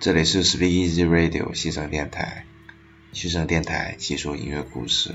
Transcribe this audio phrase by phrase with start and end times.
[0.00, 2.46] 这里是 Speak Easy Radio 西城电台，
[3.12, 5.14] 西城电台细说音乐故事。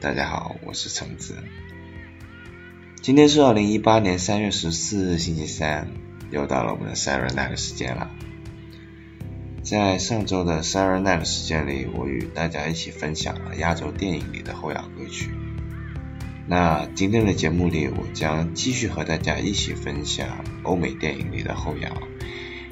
[0.00, 1.36] 大家好，我是橙子。
[3.02, 5.88] 今天是二零一八年三月十四日星期三，
[6.30, 8.10] 又到了我们的 Siren Night 时间了。
[9.62, 15.28] 在上周的 Siren Night 时间里，我与大家一起分享了亚洲电影里的后摇歌曲。
[16.46, 21.92] 那今天的节目里，我将继续和大家一起分享欧美电影里的后摇，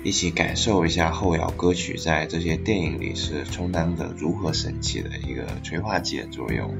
[0.07, 6.77] 一起感受一下后摇歌曲在这些电影里是充当着如何神奇的一个催化剂的作用，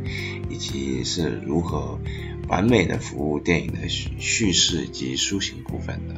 [0.49, 1.99] 以及是如何
[2.47, 6.15] 完美的服务电影的叙事及抒情部分的。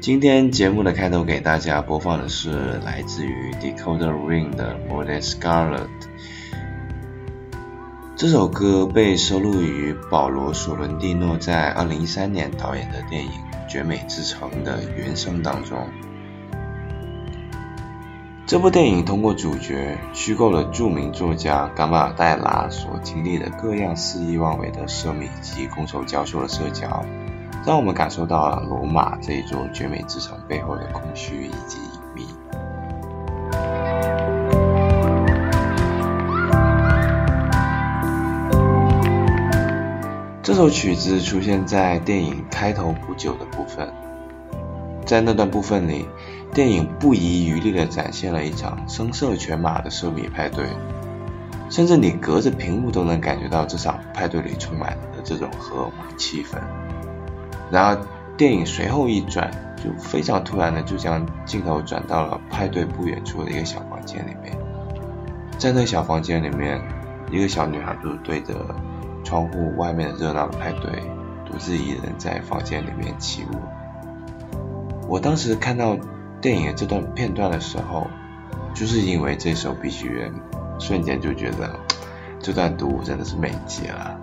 [0.00, 5.86] 今天节目的开头给大家播放的是来自于 Decoder Ring 的 Modern Scarlet。
[8.20, 13.30] 这首歌被收录于保罗·索伦蒂诺在2013年导演的电影
[13.66, 15.88] 《绝美之城》的原声当中。
[18.46, 27.02] 这部电影通过主角虚构了著名作家冈巴尔戴拉所经历的各样肆意妄为的奢靡及觥筹交错的社交，
[27.64, 31.78] 让我们感受到了罗马这一座绝美之城背后的空虚以及
[40.60, 43.90] 这首曲子出现在电影开头不久的部分，
[45.06, 46.04] 在那段部分里，
[46.52, 50.66] 电影不遗余力地展现了一场声色犬马的奢靡派对，
[51.70, 56.58] 甚至你隔着屏幕都能感觉到这场派对里充满了这种荷尔蒙气氛。
[57.70, 57.98] 然而，
[58.36, 59.50] 电影随后一转，
[59.82, 64.54] 就非常突然的就将镜头转到了派对不远处的一个小房间里面，
[65.56, 66.78] 在那小房间里面，
[67.30, 68.54] 一个小女孩就对着。
[69.24, 71.02] 窗户外面的热闹的派对，
[71.44, 73.56] 独自一人在房间里面起舞。
[75.08, 75.96] 我当时看到
[76.40, 78.06] 电影这段片段的时候，
[78.74, 80.32] 就是因为这首 BGM，
[80.78, 81.78] 瞬间就觉得
[82.38, 84.16] 这段独舞真的是美极了。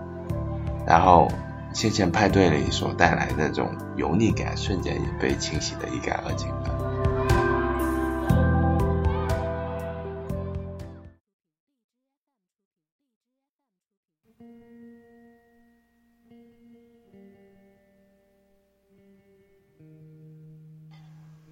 [0.85, 1.27] 然后
[1.73, 6.96] 先前派对里所带来的那种油腻感，瞬间也被清洗得一干二净了。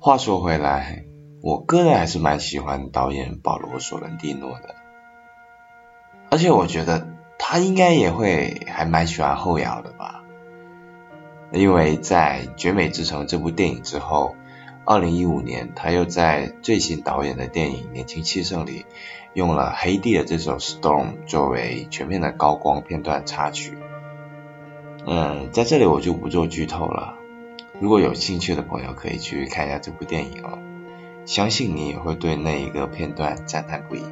[0.06, 1.04] 话说回来，
[1.42, 4.76] 我个人还是蛮喜欢导演保罗·索伦蒂诺的，
[6.30, 7.08] 而且我觉得
[7.40, 10.24] 他应该也会还蛮喜欢后摇的吧，
[11.52, 14.36] 因为在《绝美之城》这部电影之后，
[14.86, 18.86] 二零一五年他又在最新导演的电影《年轻气盛》里
[19.34, 23.76] 用了黑帝的这首《Storm》作为全片的高光片段插曲。
[25.08, 27.16] 嗯，在这里我就不做剧透了。
[27.82, 30.58] 如果有兴趣的朋友，可以去看一下这部电影哦，
[31.26, 34.04] 相信你也会对那一个片段赞叹不已。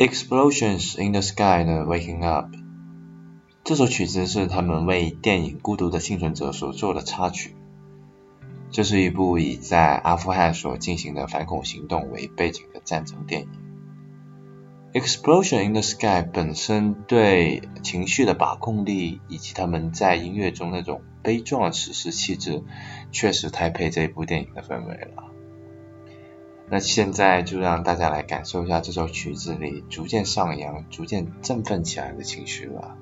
[0.00, 2.48] Explosions in the Sky 的 Waking Up
[3.62, 7.54] 这首曲子是他们为电影《孤独的幸存者》所做的插曲。
[8.70, 13.48] 这是一部以在阿富汗所进行的反恐行动为背景的战争电影。
[14.94, 22.64] Explosion in the Sky 本身对情绪的把控力以及他们在音乐中那种悲壮史诗气质，
[23.12, 25.24] 确实太配这部电影的氛围了。
[26.70, 32.96] 那现在就让大家来感受一下这首曲子里逐渐上扬、逐渐振奋起来的情绪吧。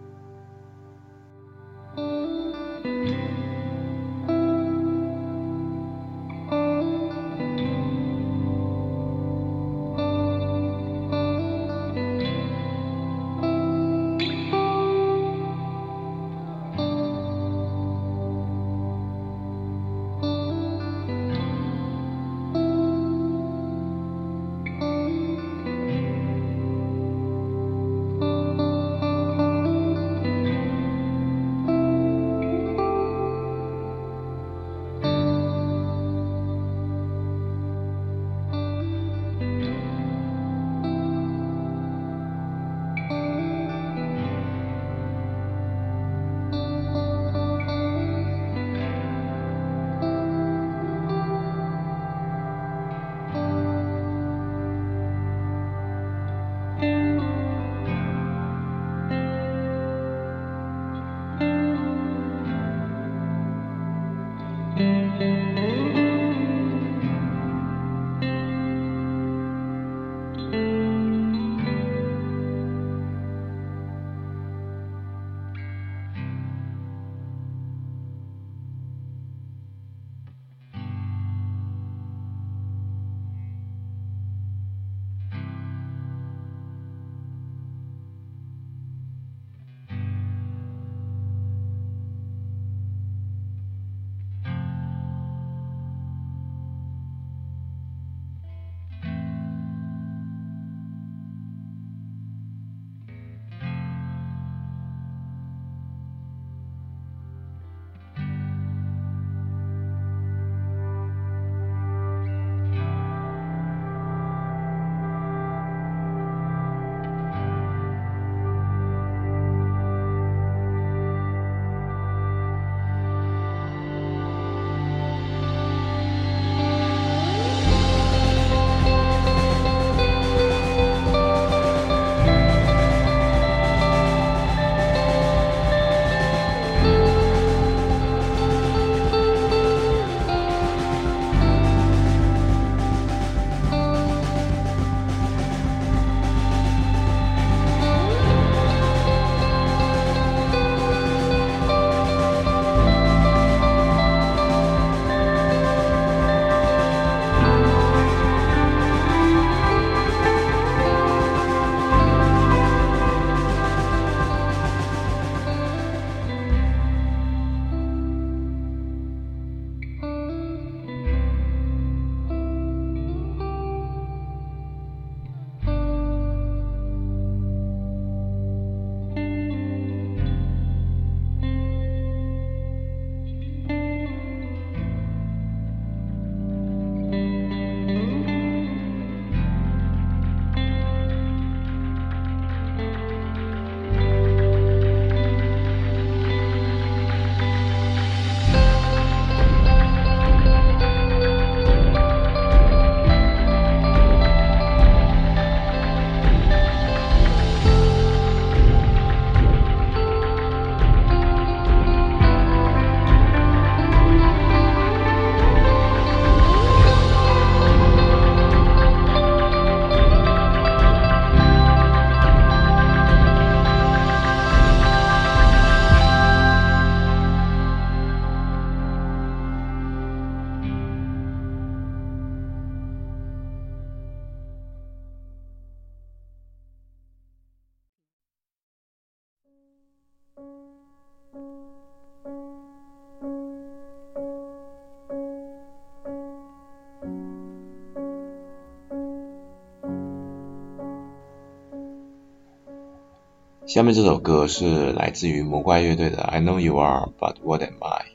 [253.79, 258.07] 下面这首歌是来自于魔怪乐队的《I Know You Are But What Am I》，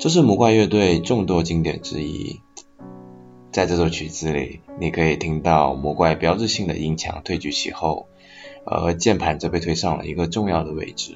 [0.00, 2.40] 这是魔怪乐队众多经典之一。
[3.52, 8.08] 在这首曲子里，你可以听到魔怪标志性的音墙退居其后，
[8.64, 11.14] 而键盘则被推上了一个重要的位置。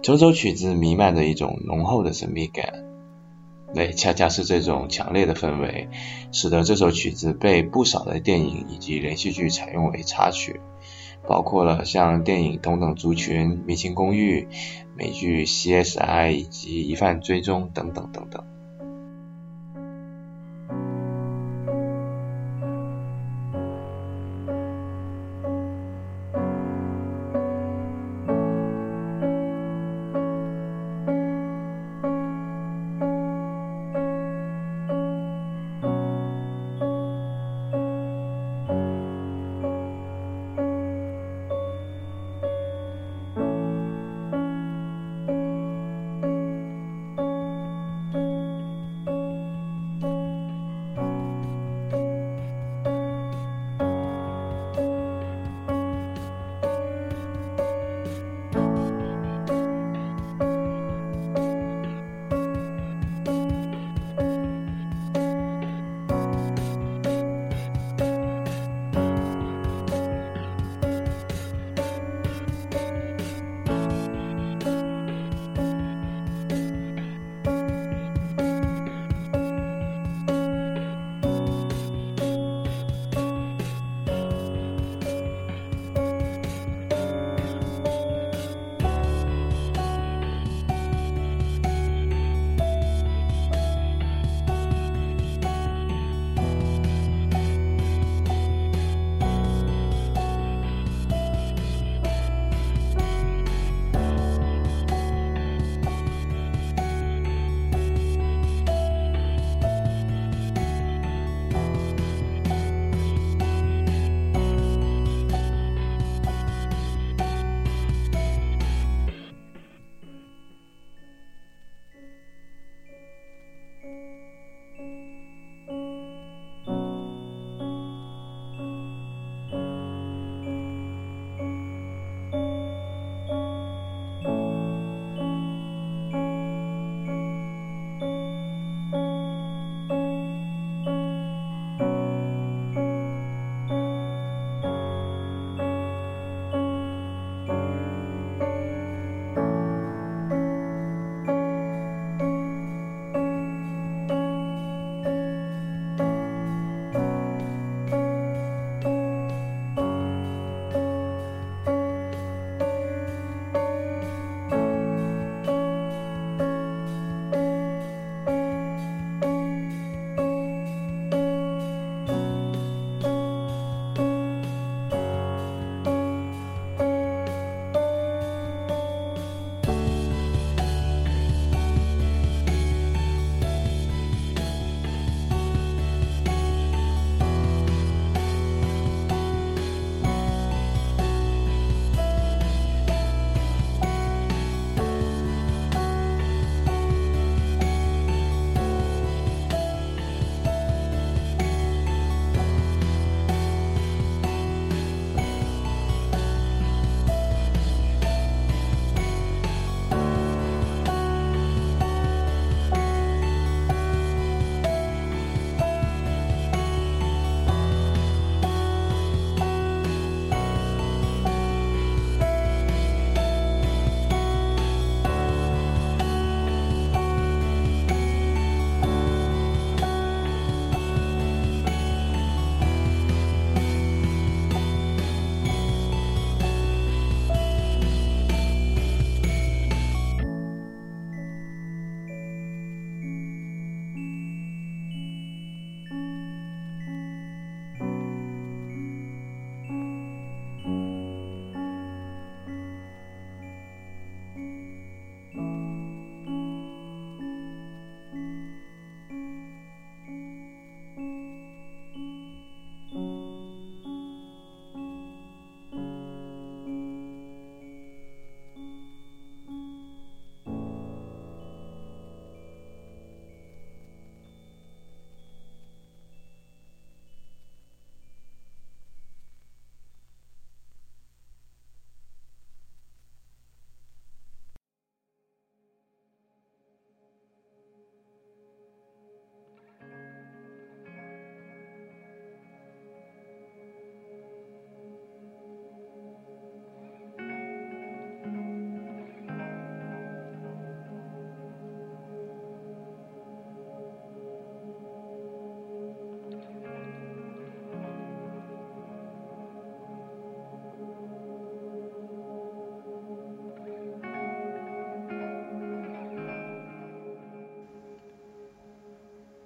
[0.00, 2.86] 整首曲子弥漫着一种浓厚的神秘感，
[3.74, 5.90] 那恰恰是这种强烈的氛围，
[6.32, 10.62] 使得这首曲子被不少的电影以及连续剧采用为插曲，
[11.28, 14.48] 包括了像电影《同等族群》《迷情公寓》、
[14.96, 15.98] 美剧《CSI》
[16.30, 18.46] 以及《疑犯追踪》等等等等。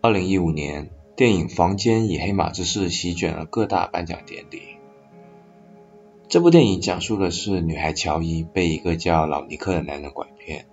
[0.05, 4.63] 二零一五年，电影《房间》以黑马之势席卷了各大颁奖典礼。
[6.29, 10.67] 这部电影讲述的是女孩乔伊被一个叫老尼克的男人拐骗，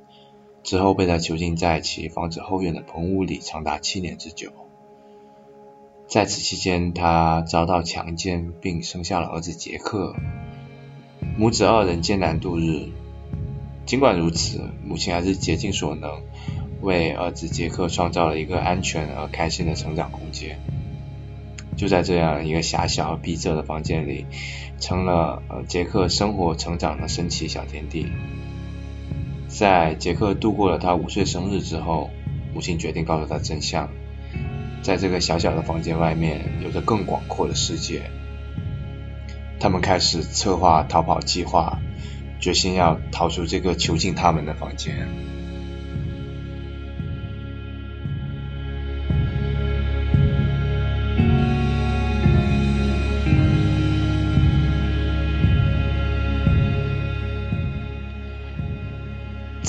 [0.63, 4.51] 之后被他囚禁在其房子后院的棚屋里长达七年之久。
[6.07, 10.15] 在此期间，她遭到强奸，并生下了儿子杰克，
[11.37, 12.87] 母子二人艰难度日。
[13.85, 16.23] 尽管如此，母亲还是竭尽所能。
[16.81, 20.59] 为儿子杰克创造了一个安全而开心的成长空间。
[21.77, 24.25] 就在这样一个狭小而闭塞的房间里，
[24.79, 28.07] 成了杰克生活成长的神奇小天地。
[29.47, 32.09] 在杰克度过了他五岁生日之后，
[32.53, 33.89] 母亲决定告诉他真相：
[34.81, 38.01] 在这个小小的房间外面，有着更广阔的世界。
[39.59, 41.79] 他们开始策划逃跑计划，
[42.39, 45.07] 决心要逃出这个囚禁他们的房间。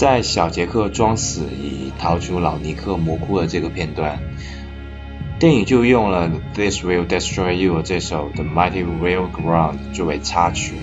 [0.01, 4.19] 在小杰克装死以逃出老尼克魔窟的这个片段，
[5.39, 10.77] 电影就用了《This Will Destroy You》这首《The Mighty Will Ground》作为插曲。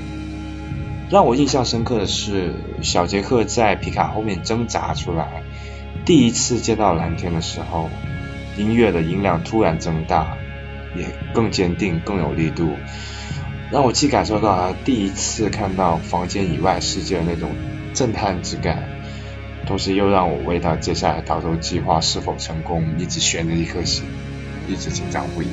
[1.10, 2.54] 让我印象深刻的是，
[2.84, 5.42] 小杰克在皮卡后面挣扎出来，
[6.06, 7.90] 第一次见到蓝天的时候，
[8.56, 10.38] 音乐的音量突然增大，
[10.96, 12.70] 也更坚定、更有力度，
[13.72, 17.50] 让我既感受到他第一次看到房间以外世界的那种
[17.96, 18.88] 震撼之感。
[19.68, 24.06] 同时又让我为他接下来逃脱计划是否成功一直悬着一颗心，
[24.68, 25.48] 一直紧张不已。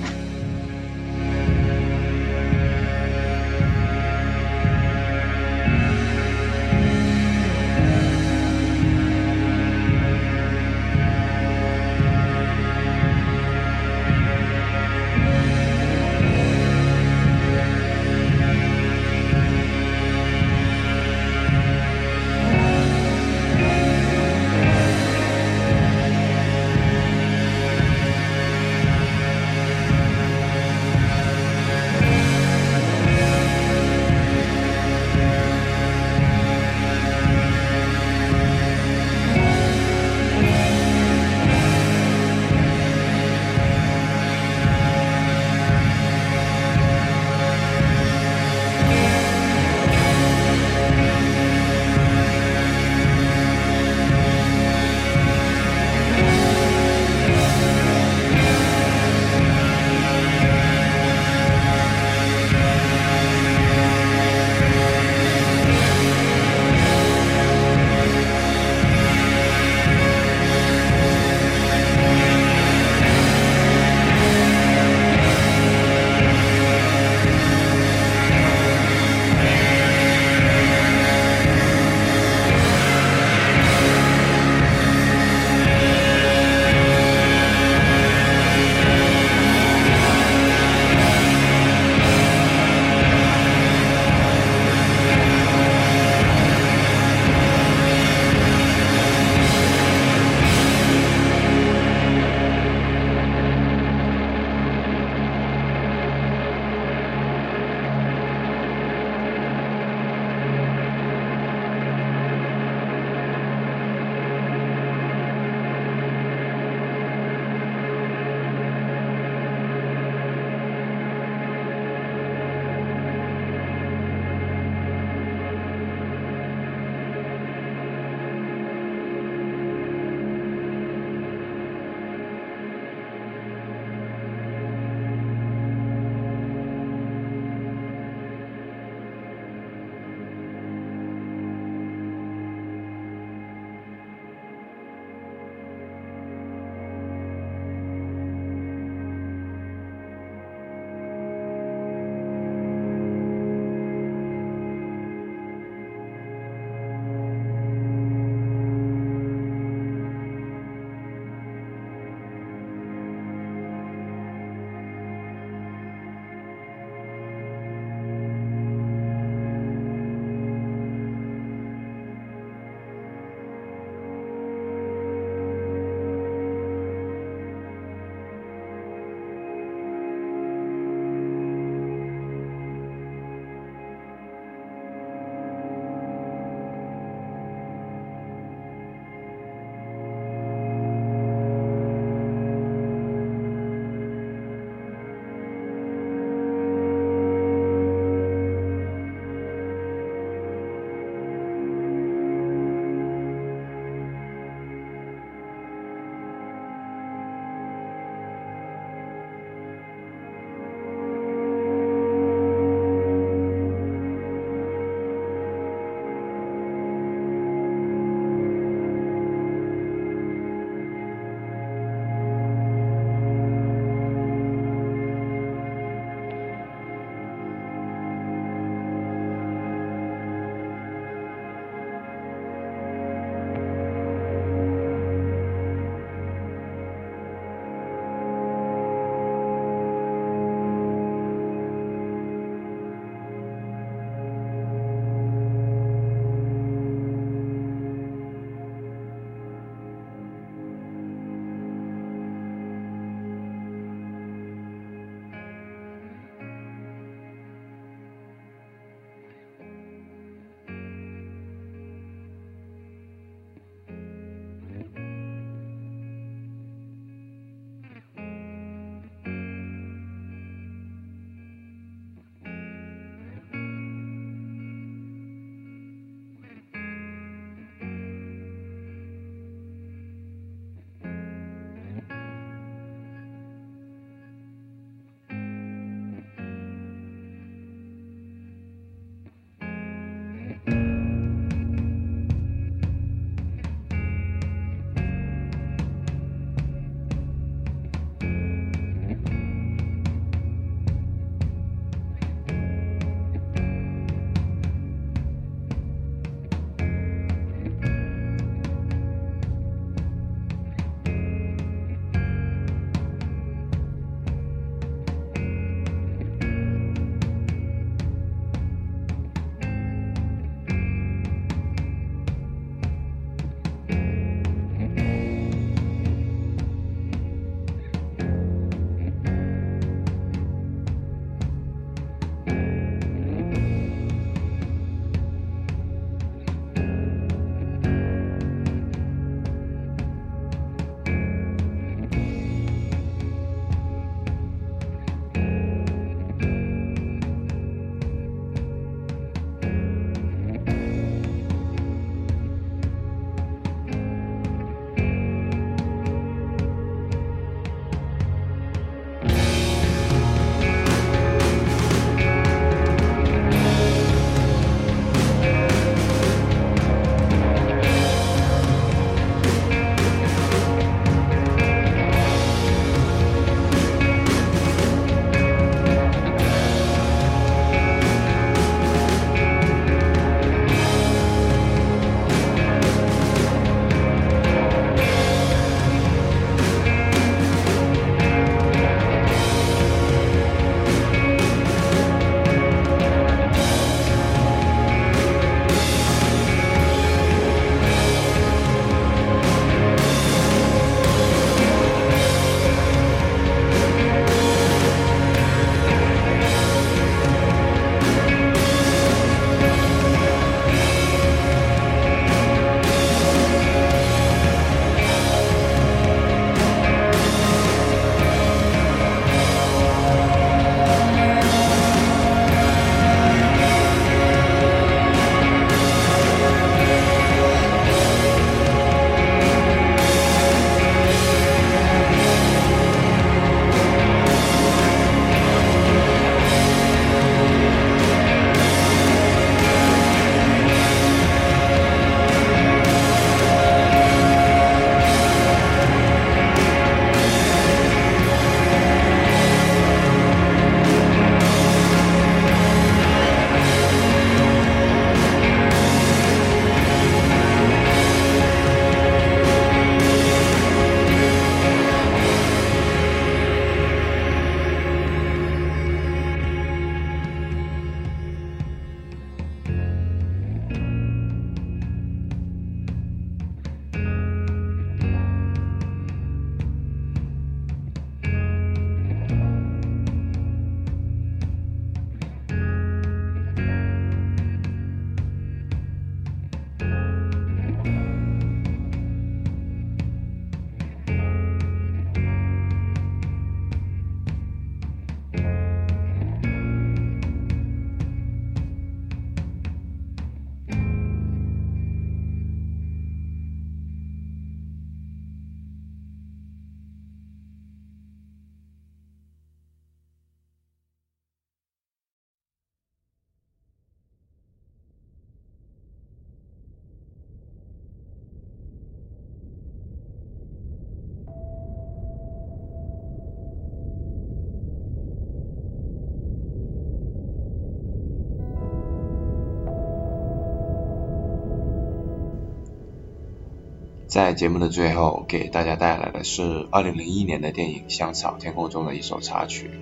[534.14, 539.72] 在节目的最后，给大家带来的是2001年的电影《香草天空》中的一首插曲。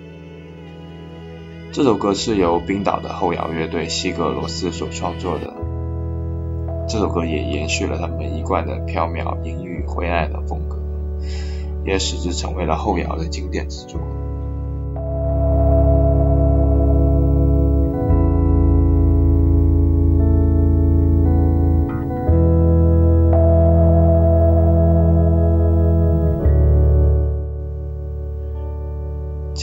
[1.71, 5.53] 这首歌是由冰岛的后摇乐队西格罗斯所创作的。
[6.87, 10.79] 这首歌也延续了他们一贯的飘渺、阴郁、灰暗的风格，
[11.85, 14.01] 也使之成为了后摇的经典之作。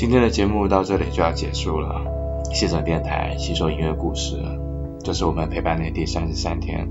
[0.00, 2.02] 今天的节目到这里就要结束了。
[2.54, 4.40] 西城电台吸收音乐故事，
[5.04, 6.88] 这是我们陪伴你的第三十三天。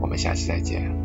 [0.00, 1.03] 我们下期再见。